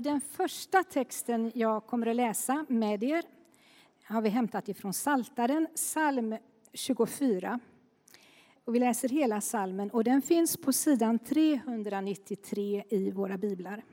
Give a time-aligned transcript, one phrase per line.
[0.00, 3.24] Och den första texten jag kommer att läsa med er
[4.04, 6.36] har vi hämtat ifrån Saltaren, psalm
[6.72, 7.60] 24.
[8.64, 13.84] Och vi läser hela salmen och den finns på sidan 393 i våra biblar.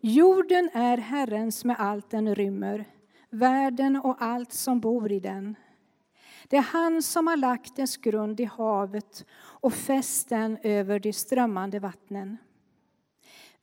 [0.00, 2.84] Jorden är Herrens med allt den rymmer,
[3.30, 5.56] världen och allt som bor i den.
[6.48, 11.12] Det är han som har lagt dess grund i havet och fäst den över de
[11.12, 12.38] strömmande vattnen.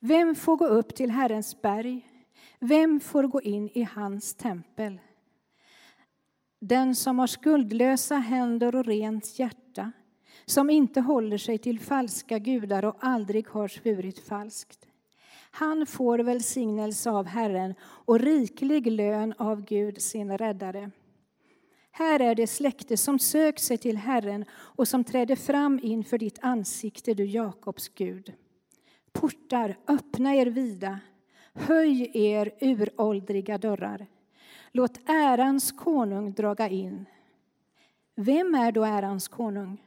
[0.08, 2.08] Vem får gå upp till Herrens berg?
[2.60, 5.00] Vem får gå in i hans tempel?
[6.60, 9.92] Den som har skuldlösa händer och rent hjärta,
[10.46, 14.88] som inte håller sig till falska gudar och aldrig har svurit falskt.
[15.52, 20.92] Han får välsignelse av Herren och riklig lön av Gud, sin räddare.
[21.92, 26.40] Här är det släkte som söker sig till Herren och som träder fram inför ditt
[26.42, 28.34] ansikte, du Jakobs Gud.
[29.16, 31.00] Portar, öppna er vida,
[31.54, 34.08] höj er uråldriga dörrar.
[34.72, 37.06] Låt ärans konung draga in.
[38.16, 39.82] Vem är då ärans konung?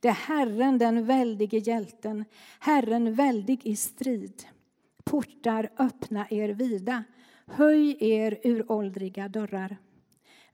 [0.00, 2.24] Det är Herren, den väldige hjälten,
[2.58, 4.44] Herren väldig i strid.
[5.04, 7.04] Portar, öppna er vida,
[7.46, 9.76] höj er uråldriga dörrar.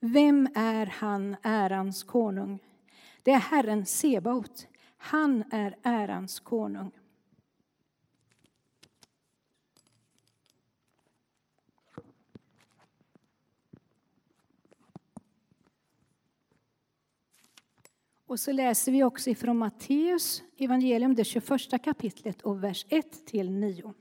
[0.00, 2.58] Vem är han, ärans konung?
[3.22, 4.66] Det är Herren Sebaot.
[4.96, 6.90] Han är ärans konung.
[18.32, 23.50] Och så läser vi också ifrån Matteus evangelium, det 21 kapitlet och vers 1 till
[23.50, 23.94] 9.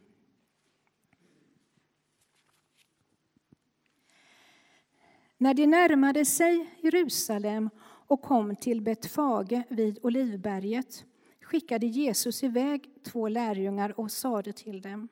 [5.38, 11.06] När de närmade sig Jerusalem och kom till Betfage vid Olivberget
[11.42, 15.08] skickade Jesus iväg två lärjungar och sade till dem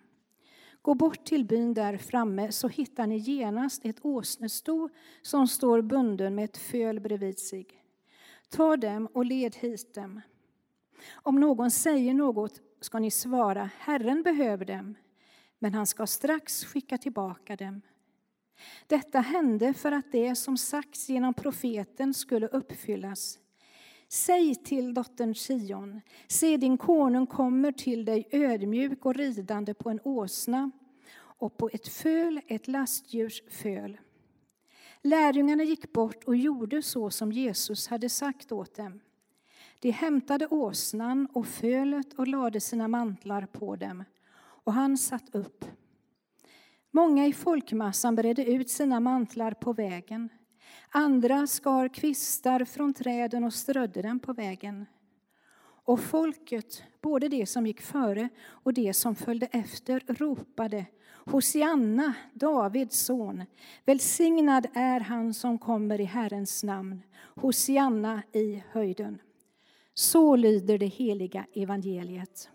[0.81, 4.89] Gå bort till byn där framme så hittar ni genast ett åsnesto
[5.21, 7.78] som står bunden med ett föl bredvid sig.
[8.49, 10.21] Ta dem och led hit dem.
[11.11, 14.95] Om någon säger något ska ni svara Herren behöver dem,
[15.59, 17.81] men han ska strax skicka tillbaka dem.
[18.87, 23.39] Detta hände för att det som sagts genom profeten skulle uppfyllas.
[24.07, 29.99] Säg till dottern Sion, se din konung kommer till dig ödmjuk och ridande på en
[30.03, 30.71] åsna
[31.15, 33.97] och på ett föl, ett lastdjurs föl.
[35.03, 38.99] Lärjungarna gick bort och gjorde så som Jesus hade sagt åt dem.
[39.79, 44.03] De hämtade åsnan och fölet och lade sina mantlar på dem,
[44.37, 45.65] och han satt upp.
[46.91, 50.29] Många i folkmassan bredde ut sina mantlar på vägen.
[50.89, 54.85] Andra skar kvistar från träden och strödde dem på vägen.
[55.61, 60.85] Och folket, både de som gick före och de som följde efter, ropade
[61.31, 63.43] Hosianna, Davids son.
[63.85, 67.01] Välsignad är han som kommer i Herrens namn.
[67.35, 69.21] Hosianna i höjden.
[69.93, 72.49] Så lyder det heliga evangeliet.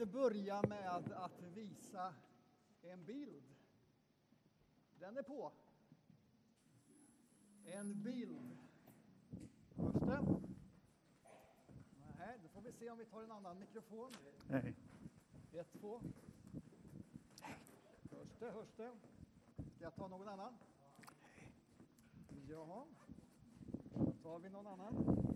[0.00, 2.14] Tänkte börja med att visa
[2.82, 3.42] en bild.
[4.98, 5.52] Den är på.
[7.64, 8.58] En bild.
[9.76, 10.40] Hörs det?
[12.18, 14.12] Nej, då får vi se om vi tar en annan mikrofon.
[14.48, 14.74] Nej.
[15.52, 16.02] Ett, två.
[18.10, 18.50] Hörs det?
[18.50, 18.92] Hörs det?
[19.56, 20.54] Ska jag ta någon annan?
[22.48, 22.86] Ja.
[23.94, 25.29] Då tar vi någon annan.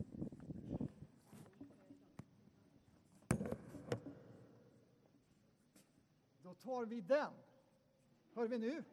[6.55, 7.33] Tar vi den.
[8.35, 8.85] Hör vi nu?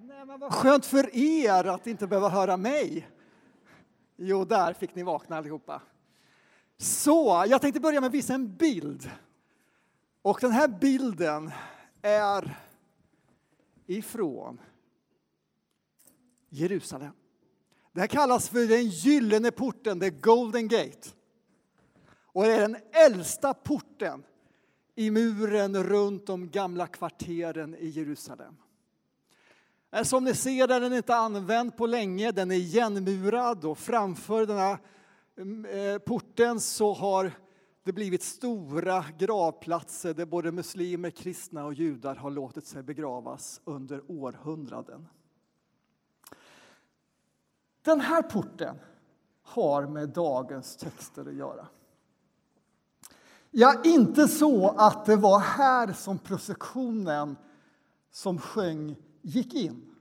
[0.00, 3.08] Nej, men vad skönt för er att inte behöva höra mig.
[4.16, 5.82] Jo, där fick ni vakna allihopa.
[6.76, 9.10] Så, jag tänkte börja med att visa en bild.
[10.22, 11.50] Och den här bilden
[12.02, 12.58] är
[13.86, 14.60] ifrån
[16.48, 17.12] Jerusalem.
[17.92, 21.08] Det här kallas för den gyllene porten, the golden gate.
[22.10, 24.22] Och det är den äldsta porten
[24.98, 28.56] i muren runt de gamla kvarteren i Jerusalem.
[29.90, 34.46] Äh, som ni ser är den inte använd på länge, den är igenmurad och framför
[34.46, 34.78] den här
[35.36, 37.32] mm, eh, porten så har
[37.82, 44.02] det blivit stora gravplatser där både muslimer, kristna och judar har låtit sig begravas under
[44.08, 45.08] århundraden.
[47.82, 48.76] Den här porten
[49.42, 51.66] har med dagens texter att göra.
[53.50, 57.36] Ja, inte så att det var här som processionen
[58.10, 59.94] som sjöng gick in.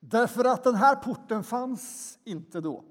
[0.00, 2.84] Därför att den här porten fanns inte då.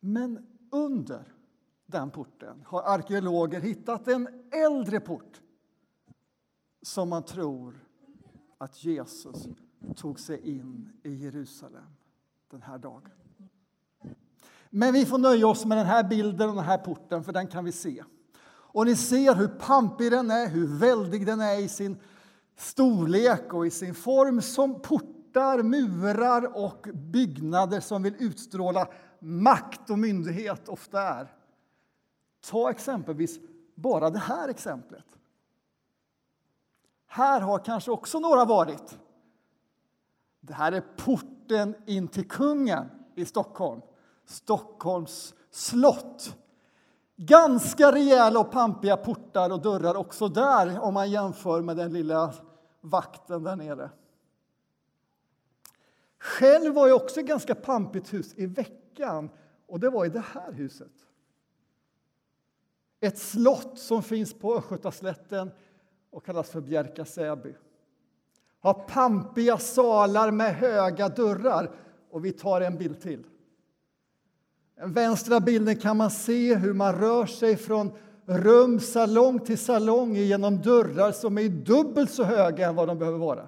[0.00, 1.34] Men under
[1.86, 5.40] den porten har arkeologer hittat en äldre port
[6.82, 7.74] som man tror
[8.58, 9.46] att Jesus
[9.96, 11.96] tog sig in i Jerusalem
[12.50, 13.10] den här dagen.
[14.70, 17.46] Men vi får nöja oss med den här bilden och den här porten, för den
[17.46, 18.04] kan vi se.
[18.48, 21.98] Och ni ser hur pampig den är, hur väldig den är i sin
[22.56, 28.88] storlek och i sin form som portar, murar och byggnader som vill utstråla
[29.20, 31.32] makt och myndighet ofta är.
[32.50, 33.38] Ta exempelvis
[33.74, 35.04] bara det här exemplet.
[37.06, 38.98] Här har kanske också några varit.
[40.40, 42.84] Det här är porten in till kungen
[43.14, 43.80] i Stockholm.
[44.26, 46.36] Stockholms slott.
[47.16, 52.34] Ganska rejäla och pampiga portar och dörrar också där om man jämför med den lilla
[52.80, 53.90] vakten där nere.
[56.18, 59.30] Själv var jag också ett ganska pampigt hus i veckan
[59.66, 60.92] och det var i det här huset.
[63.00, 65.50] Ett slott som finns på Östgötaslätten
[66.10, 67.54] och kallas för Bjärka Säby.
[68.60, 71.74] Har pampiga salar med höga dörrar.
[72.10, 73.26] Och vi tar en bild till.
[74.76, 77.92] Den vänstra bilden kan man se hur man rör sig från
[78.26, 83.18] rum, salong till salong genom dörrar som är dubbelt så höga än vad de behöver
[83.18, 83.46] vara.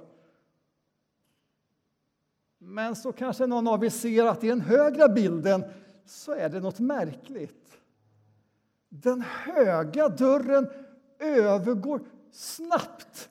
[2.58, 5.64] Men så kanske någon av er ser att i den högra bilden
[6.06, 7.78] så är det något märkligt.
[8.88, 10.68] Den höga dörren
[11.18, 12.00] övergår
[12.32, 13.30] snabbt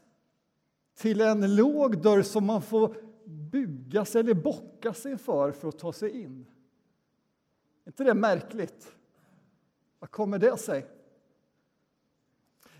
[0.97, 2.95] till en låg dörr som man får
[3.25, 6.45] bygga sig eller bocka sig för för att ta sig in.
[7.87, 8.95] Är inte det märkligt?
[9.99, 10.85] Vad kommer det sig?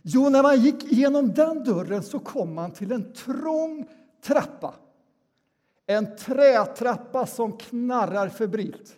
[0.01, 3.89] Jo, när man gick igenom den dörren så kom man till en trång
[4.21, 4.75] trappa.
[5.85, 8.97] En trätrappa som knarrar febrilt.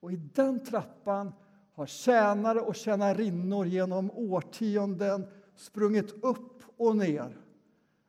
[0.00, 1.32] Och i den trappan
[1.74, 5.26] har tjänare och tjänarinnor genom årtionden
[5.56, 7.36] sprungit upp och ner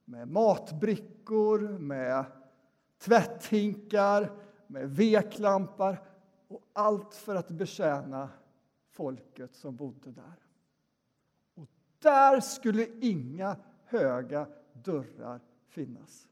[0.06, 2.26] med matbrickor, med
[3.00, 4.32] tvätthinkar,
[4.68, 6.09] med veklampar
[6.50, 8.30] och allt för att betjäna
[8.90, 10.46] folket som bodde där.
[11.54, 11.68] Och
[12.00, 16.28] där skulle inga höga dörrar finnas.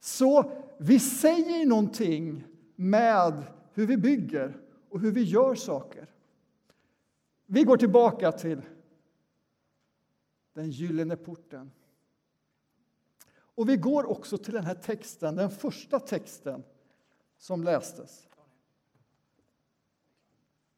[0.00, 2.44] Så vi säger någonting
[2.74, 6.14] med hur vi bygger och hur vi gör saker.
[7.46, 8.62] Vi går tillbaka till
[10.52, 11.70] den gyllene porten.
[13.38, 16.64] Och vi går också till den här texten, den första texten
[17.38, 18.28] som lästes.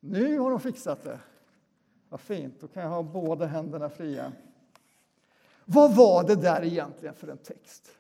[0.01, 1.19] Nu har de fixat det.
[2.09, 4.33] Vad fint, då kan jag ha båda händerna fria.
[5.65, 7.91] Vad var det där egentligen för en text?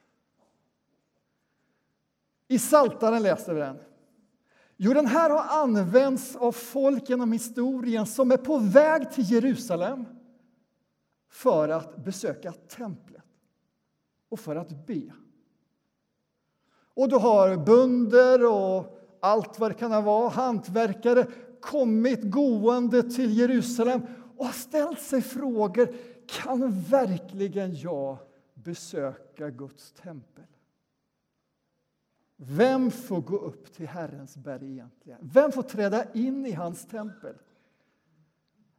[2.48, 3.78] I Saltaren läste vi den.
[4.76, 10.05] Jo, den här har använts av folk genom historien som är på väg till Jerusalem
[11.28, 13.24] för att besöka templet
[14.28, 15.12] och för att be.
[16.94, 21.26] Och du har bönder och allt vad det kan vara, hantverkare
[21.60, 24.03] kommit gående till Jerusalem
[24.36, 25.94] och ställt sig frågor.
[26.27, 28.19] Kan verkligen jag
[28.55, 30.44] besöka Guds tempel?
[32.36, 35.19] Vem får gå upp till Herrens berg egentligen?
[35.22, 37.34] Vem får träda in i hans tempel?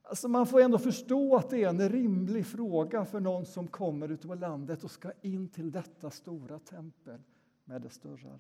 [0.01, 4.12] Alltså man får ändå förstå att det är en rimlig fråga för någon som kommer
[4.12, 7.19] ut landet och ska in till detta stora tempel
[7.65, 8.39] med dess dörrar.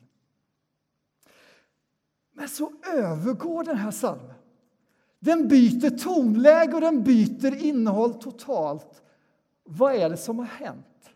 [2.49, 4.35] Så övergår den här salmen.
[5.19, 9.03] Den byter tonläge och den byter innehåll totalt.
[9.63, 11.09] Vad är det som har hänt?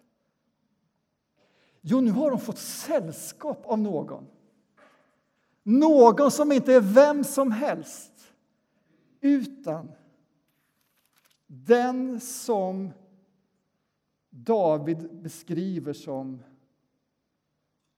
[1.82, 4.28] Jo, nu har de fått sällskap av någon.
[5.64, 8.12] Någon som inte är vem som helst,
[9.22, 9.92] utan
[11.48, 12.92] den som
[14.30, 16.44] David beskriver som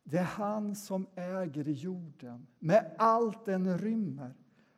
[0.08, 4.34] det är han som äger jorden med allt den rymmer,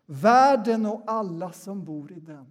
[0.05, 2.45] världen och alla som bor i den.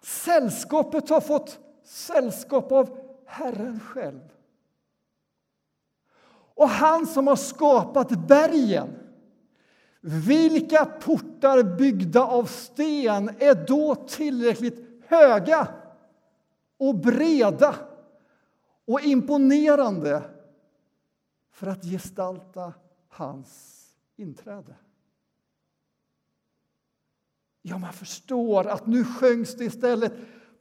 [0.00, 4.20] Sällskapet har fått sällskap av Herren själv.
[6.54, 8.88] Och han som har skapat bergen,
[10.00, 15.68] vilka portar byggda av sten är då tillräckligt höga
[16.78, 17.74] och breda
[18.86, 20.22] och imponerande
[21.56, 22.74] för att gestalta
[23.08, 23.82] hans
[24.16, 24.76] inträde?
[27.62, 30.12] Ja, man förstår att nu sjöngs det istället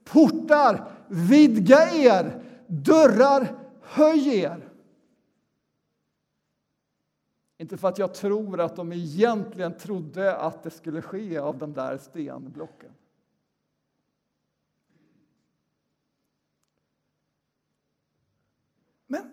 [0.04, 4.72] portar, vidga er, dörrar, höj er.
[7.58, 11.74] Inte för att jag tror att de egentligen trodde att det skulle ske av de
[11.74, 12.94] där stenblocken.
[19.08, 19.32] Men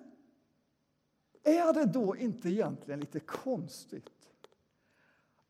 [1.43, 4.11] är det då inte egentligen lite konstigt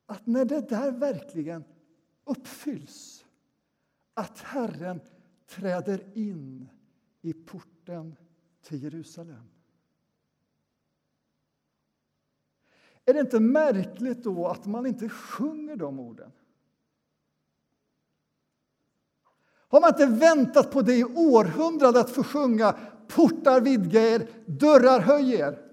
[0.06, 1.64] att när det där verkligen
[2.24, 3.24] uppfylls
[4.14, 5.00] att Herren
[5.46, 6.68] träder in
[7.20, 8.16] i porten
[8.62, 9.48] till Jerusalem.
[13.04, 16.32] Är det inte märkligt då att man inte sjunger de orden?
[19.72, 22.76] Har man inte väntat på det i århundraden att få sjunga
[23.08, 25.71] portar vidga er, dörrar höj er?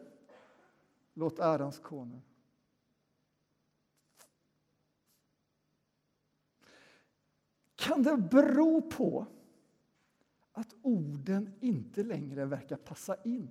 [1.20, 2.22] Låt ärans konung.
[7.76, 9.26] Kan det bero på
[10.52, 13.50] att orden inte längre verkar passa in?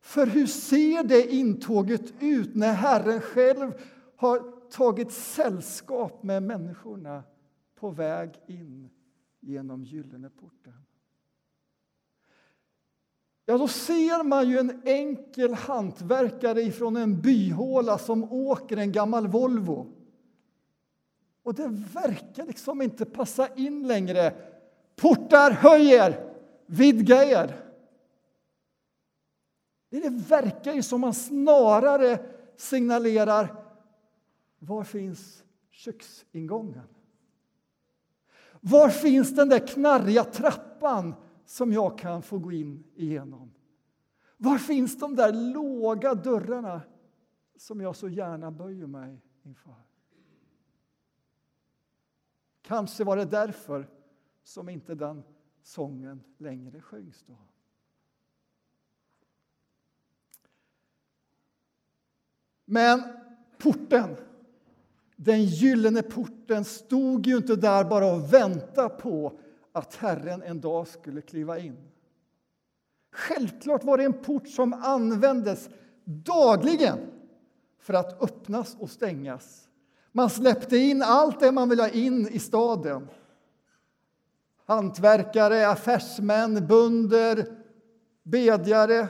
[0.00, 3.72] För hur ser det intåget ut när Herren själv
[4.16, 7.24] har tagit sällskap med människorna
[7.74, 8.90] på väg in
[9.40, 10.86] genom Gyllene porten?
[13.46, 19.28] Ja, då ser man ju en enkel hantverkare ifrån en byhåla som åker en gammal
[19.28, 19.86] Volvo.
[21.42, 24.34] Och det verkar liksom inte passa in längre.
[24.96, 26.30] Portar, höj er!
[26.66, 27.60] Vidga er!
[29.90, 32.18] Det verkar ju som man snarare
[32.56, 33.64] signalerar
[34.58, 36.88] var finns köksingången?
[38.60, 43.54] Var finns den där knarriga trappan som jag kan få gå in igenom?
[44.36, 46.82] Var finns de där låga dörrarna
[47.56, 49.74] som jag så gärna böjer mig inför?
[52.62, 53.88] Kanske var det därför
[54.42, 55.22] som inte den
[55.62, 57.36] sången längre sjöngs då.
[62.64, 63.02] Men
[63.58, 64.16] porten,
[65.16, 69.38] den gyllene porten, stod ju inte där bara och väntade på
[69.74, 71.76] att Herren en dag skulle kliva in.
[73.12, 75.68] Självklart var det en port som användes
[76.04, 76.98] dagligen
[77.78, 79.64] för att öppnas och stängas
[80.16, 83.08] man släppte in allt det man ville ha in i staden.
[84.64, 87.64] Hantverkare, affärsmän, bönder,
[88.22, 89.08] bedjare,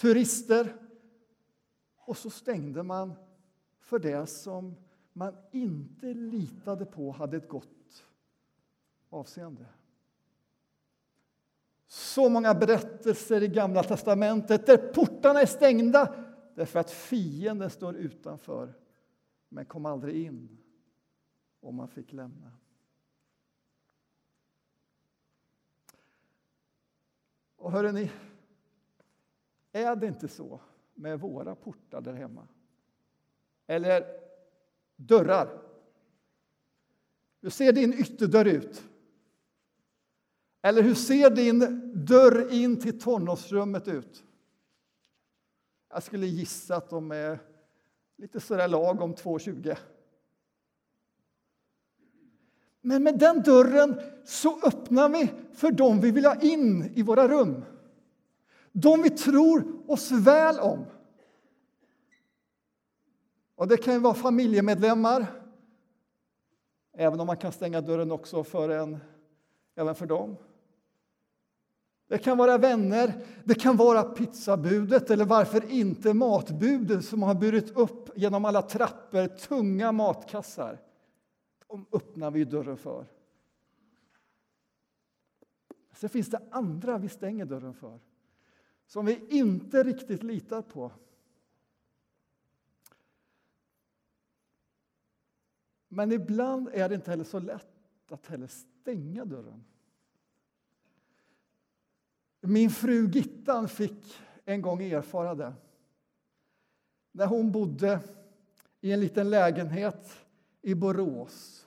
[0.00, 0.76] turister.
[1.98, 3.12] Och så stängde man
[3.80, 4.76] för det som
[5.12, 8.04] man inte litade på hade ett gott
[9.10, 9.66] avseende.
[11.92, 16.14] Så många berättelser i Gamla testamentet där portarna är stängda
[16.54, 18.74] därför att fienden står utanför
[19.48, 20.58] men kom aldrig in
[21.60, 22.52] och man fick lämna.
[27.56, 28.10] Och hörde ni,
[29.72, 30.60] är det inte så
[30.94, 32.48] med våra portar där hemma?
[33.66, 34.04] Eller
[34.96, 35.62] dörrar?
[37.40, 38.89] Hur ser din ytterdörr ut?
[40.62, 44.24] Eller hur ser din dörr in till tonårsrummet ut?
[45.92, 47.38] Jag skulle gissa att de är
[48.16, 49.76] lite sådär lagom 2,20.
[52.80, 57.28] Men med den dörren så öppnar vi för dem vi vill ha in i våra
[57.28, 57.64] rum.
[58.72, 60.84] De vi tror oss väl om.
[63.54, 65.26] Och det kan vara familjemedlemmar,
[66.92, 68.98] även om man kan stänga dörren också för en,
[69.74, 70.36] även för dem.
[72.10, 77.70] Det kan vara vänner, det kan vara pizzabudet eller varför inte matbudet som har burit
[77.76, 80.80] upp genom alla trappor tunga matkassar.
[81.66, 83.06] De öppnar vi dörren för.
[85.92, 88.00] Sen finns det andra vi stänger dörren för
[88.86, 90.92] som vi inte riktigt litar på.
[95.88, 99.64] Men ibland är det inte heller så lätt att heller stänga dörren.
[102.40, 105.52] Min fru Gittan fick en gång erfara det.
[107.12, 108.00] När hon bodde
[108.80, 110.16] i en liten lägenhet
[110.62, 111.66] i Borås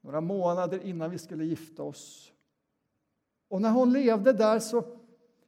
[0.00, 2.32] några månader innan vi skulle gifta oss.
[3.48, 4.84] Och när hon levde där så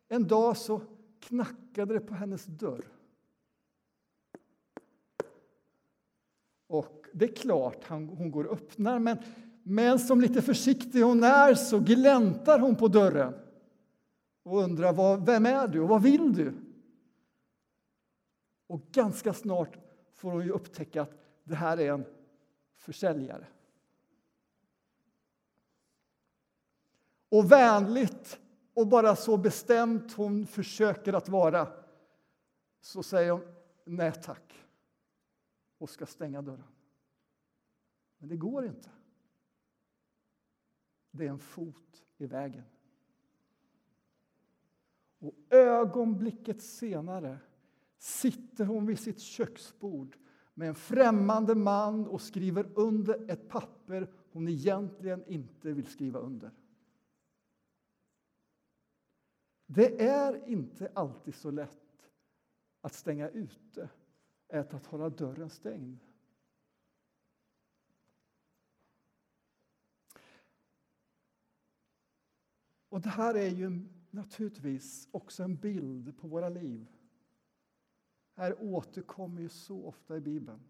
[0.09, 0.81] En dag så
[1.21, 2.85] knackade det på hennes dörr.
[6.67, 9.19] Och det är klart han, hon går och öppnar, men,
[9.63, 13.35] men som lite försiktig hon är så gläntar hon på dörren
[14.49, 16.55] och undrar vad, vem är du och vad vill du?
[18.67, 19.79] Och ganska snart
[20.13, 21.13] får hon ju upptäcka att
[21.45, 22.05] det här är en
[22.75, 23.47] försäljare.
[27.29, 28.41] Och vänligt
[28.75, 31.73] och bara så bestämt hon försöker att vara
[32.81, 34.67] så säger hon nej tack
[35.79, 36.73] och ska stänga dörren.
[38.19, 38.91] Men det går inte.
[41.11, 42.65] Det är en fot i vägen.
[45.19, 47.39] Och ögonblicket senare
[47.99, 50.17] sitter hon vid sitt köksbord
[50.55, 56.51] med en främmande man och skriver under ett papper hon egentligen inte vill skriva under.
[59.67, 62.11] Det är inte alltid så lätt
[62.81, 63.89] att stänga ute
[64.49, 66.05] än att hålla dörren stängd.
[72.89, 76.87] Och det här är ju naturligtvis också en bild på våra liv.
[78.35, 80.61] Här återkommer ju så ofta i Bibeln.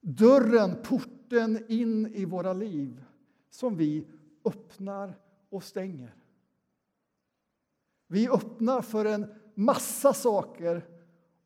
[0.00, 3.04] Dörren, porten in i våra liv
[3.50, 4.06] som vi
[4.44, 5.18] öppnar
[5.48, 6.14] och stänger.
[8.06, 10.86] Vi öppnar för en massa saker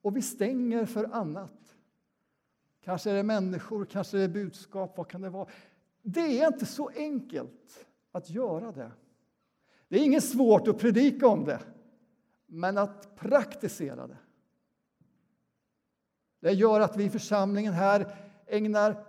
[0.03, 1.77] och vi stänger för annat.
[2.81, 5.49] Kanske är det människor, kanske är det budskap, vad kan det vara?
[6.03, 8.93] Det är inte så enkelt att göra det.
[9.93, 11.61] Det är inget svårt att predika om det,
[12.47, 14.17] men att praktisera det.
[16.41, 19.05] Det gör att vi i församlingen här ägnar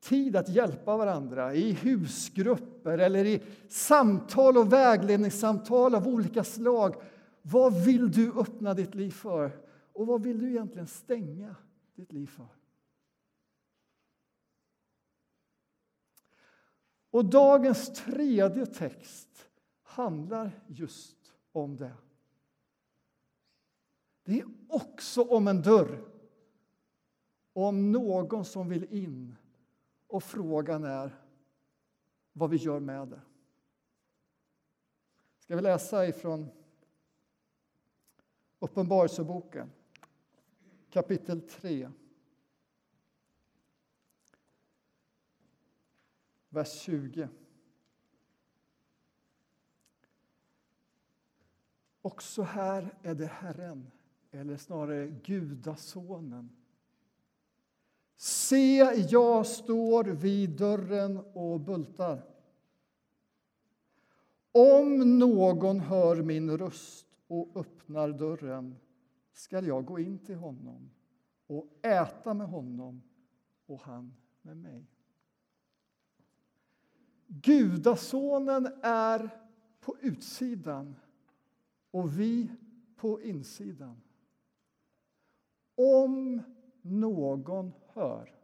[0.00, 7.02] tid att hjälpa varandra i husgrupper eller i samtal och vägledningssamtal av olika slag.
[7.42, 9.50] Vad vill du öppna ditt liv för?
[9.92, 11.56] Och vad vill du egentligen stänga
[11.94, 12.48] ditt liv för?
[17.10, 19.28] Och dagens tredje text
[19.98, 21.94] handlar just om det.
[24.24, 26.04] Det är också om en dörr,
[27.52, 29.36] om någon som vill in.
[30.06, 31.24] Och frågan är
[32.32, 33.20] vad vi gör med det.
[35.38, 36.48] Ska vi läsa ifrån
[38.58, 39.70] Uppenbarelseboken,
[40.90, 41.90] kapitel 3.
[46.48, 47.28] Vers 20.
[52.08, 53.90] Också här är det Herren,
[54.30, 56.50] eller snarare Gudasonen.
[58.16, 58.76] Se,
[59.10, 62.24] jag står vid dörren och bultar.
[64.52, 68.76] Om någon hör min röst och öppnar dörren
[69.32, 70.90] skall jag gå in till honom
[71.46, 73.02] och äta med honom
[73.66, 74.86] och han med mig.
[77.26, 79.30] Gudasonen är
[79.80, 80.96] på utsidan
[81.90, 82.50] och vi
[82.96, 84.00] på insidan.
[85.76, 86.42] Om
[86.82, 88.34] någon hör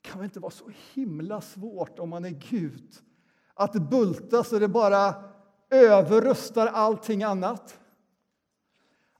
[0.00, 2.94] kan väl inte vara så himla svårt om man är Gud
[3.54, 5.14] att bulta så det bara
[5.70, 7.80] överröstar allting annat.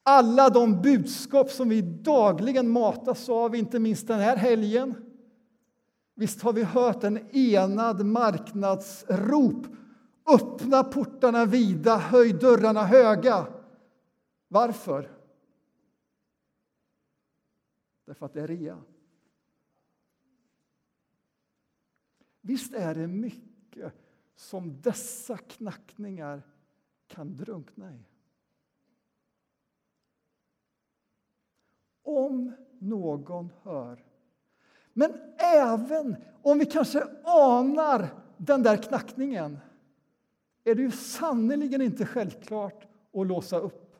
[0.02, 5.09] Alla de budskap som vi dagligen matas av, inte minst den här helgen.
[6.20, 9.66] Visst har vi hört en enad marknadsrop.
[10.26, 13.46] Öppna portarna vida, höj dörrarna höga.
[14.48, 15.10] Varför?
[18.04, 18.82] Därför att det är rea.
[22.40, 23.94] Visst är det mycket
[24.34, 26.42] som dessa knackningar
[27.06, 28.04] kan drunkna i.
[32.02, 34.09] Om någon hör.
[34.92, 39.58] Men även om vi kanske anar den där knackningen
[40.64, 43.96] är det ju sannerligen inte självklart att låsa upp.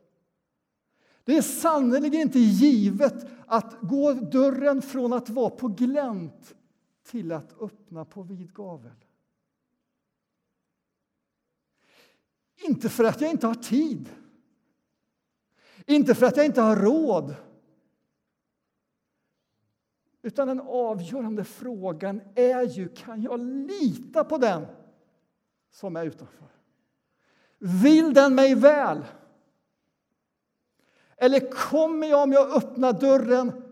[1.25, 6.55] Det är sannerligen inte givet att gå dörren från att vara på glänt
[7.03, 9.05] till att öppna på vid gavel.
[12.57, 14.09] Inte för att jag inte har tid.
[15.87, 17.35] Inte för att jag inte har råd.
[20.23, 24.67] Utan den avgörande frågan är ju, kan jag lita på den
[25.71, 26.49] som är utanför?
[27.59, 29.05] Vill den mig väl?
[31.17, 33.63] Eller kommer jag om jag öppnar dörren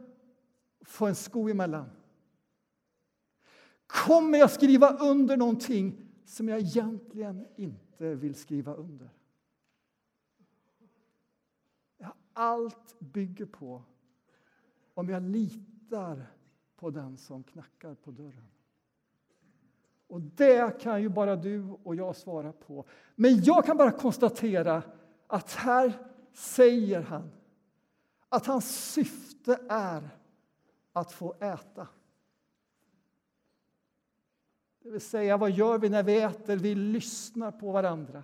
[0.80, 1.90] få en sko emellan?
[3.86, 9.10] Kommer jag skriva under någonting som jag egentligen inte vill skriva under.
[12.32, 13.82] Allt bygger på
[14.94, 16.26] om jag litar
[16.78, 18.48] på den som knackar på dörren.
[20.06, 22.84] Och det kan ju bara du och jag svara på.
[23.14, 24.82] Men jag kan bara konstatera
[25.26, 25.92] att här
[26.32, 27.30] säger han
[28.28, 30.08] att hans syfte är
[30.92, 31.88] att få äta.
[34.82, 36.56] Det vill säga, vad gör vi när vi äter?
[36.56, 38.22] Vi lyssnar på varandra.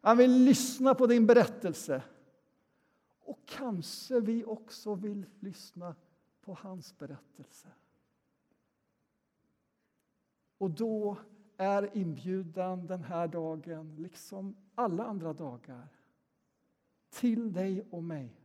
[0.00, 2.02] Han vill lyssna på din berättelse.
[3.24, 5.94] Och kanske vi också vill lyssna
[6.42, 7.68] på hans berättelse.
[10.58, 11.16] Och då
[11.56, 15.88] är inbjudan den här dagen, liksom alla andra dagar,
[17.10, 18.40] till dig och mig.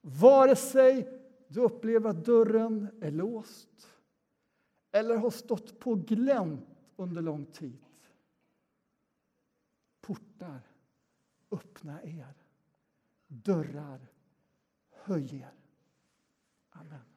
[0.00, 1.08] Vare sig
[1.48, 3.88] du upplever att dörren är låst
[4.90, 7.84] eller har stått på glänt under lång tid.
[10.00, 10.60] Portar,
[11.50, 12.34] öppna er.
[13.26, 14.06] Dörrar,
[14.90, 15.57] höj er.
[16.80, 17.07] Amen.